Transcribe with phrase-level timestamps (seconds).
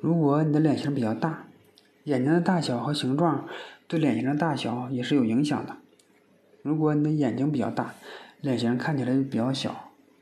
[0.00, 1.46] 如果你的脸型比较大，
[2.04, 3.46] 眼睛的大小和形状
[3.86, 5.76] 对脸型的大小也是有影响的。
[6.62, 7.94] 如果你的眼睛比较大，
[8.40, 9.70] 脸型看起来就比较小；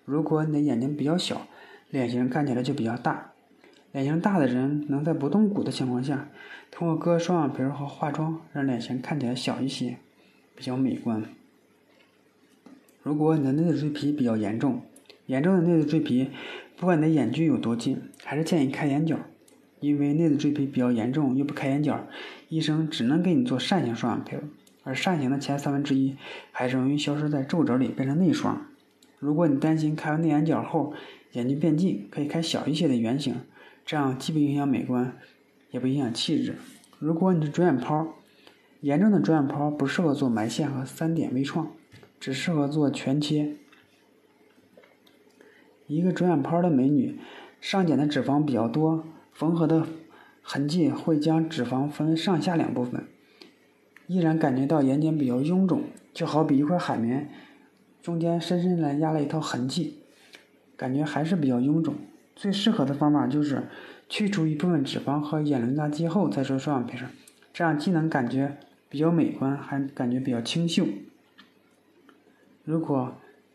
[0.05, 1.47] 如果你的眼睛比较小，
[1.91, 3.33] 脸型看起来就比较大。
[3.93, 6.29] 脸型大的人能在不动骨的情况下，
[6.71, 9.97] 通过割双眼皮和化妆，让脸型看起来小一些，
[10.57, 11.25] 比较美观。
[13.03, 14.83] 如果你的内眦赘皮比较严重，
[15.27, 16.31] 严重的内眦赘皮，
[16.77, 19.17] 不管你的眼距有多近，还是建议开眼角。
[19.81, 22.07] 因为内眦赘皮比较严重又不开眼角，
[22.49, 24.37] 医生只能给你做扇形双眼皮，
[24.83, 26.17] 而扇形的前三分之一
[26.53, 28.67] 还是容易消失在皱褶里变成内双。
[29.19, 30.95] 如果你担心开完内眼角后
[31.33, 33.35] 眼睛变近，可以开小一些的圆形。
[33.85, 35.17] 这样既不影响美观，
[35.71, 36.57] 也不影响气质。
[36.99, 38.15] 如果你是肿眼泡，
[38.81, 41.73] 严重的肿眼泡不适合做埋线和三点微创，
[42.21, 43.57] 只适合做全切。
[45.87, 47.19] 一个肿眼泡的美女，
[47.61, 49.05] 上睑的脂肪比较多，
[49.39, 49.87] 缝合的
[50.43, 53.05] 痕迹会将脂肪分为上下两部分，
[54.09, 57.31] 依然感觉到眼睑比较臃肿，就好比一块海绵
[58.03, 60.01] 中间深深的压了一套痕迹，
[60.77, 61.95] 感觉还是比较臃肿。
[62.35, 63.69] 最适合的方法就是
[64.09, 67.11] 去除一部分脂肪和眼轮匝肌后再做双眼皮儿，
[67.53, 68.59] 这样既能感觉
[68.89, 70.85] 比较美观，还感觉比较清秀。
[72.65, 73.15] 如果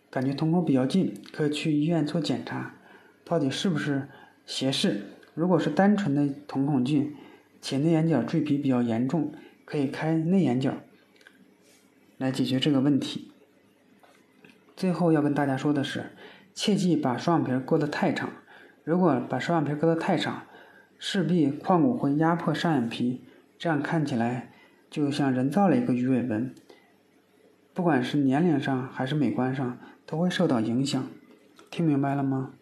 [0.10, 2.74] 感觉瞳孔比较近，可以去医院做检查，
[3.26, 4.08] 到底是不是
[4.46, 5.02] 斜视。
[5.34, 7.16] 如果是单纯的瞳孔近
[7.62, 9.34] 且内眼角赘皮比较严重，
[9.66, 10.76] 可以开内眼角
[12.18, 13.32] 来解决这个问题。
[14.76, 16.12] 最后要跟大家说的是，
[16.54, 18.30] 切记把双眼皮割得太长。
[18.84, 20.44] 如果把双眼皮割得太长，
[21.00, 23.22] 势必眶骨会压迫上眼皮，
[23.58, 24.52] 这样看起来
[24.90, 26.54] 就像人造了一个鱼尾纹。
[27.74, 31.08] 不管是年龄上还是美观上，都会受到影响。
[31.72, 32.54] 听明白了吗？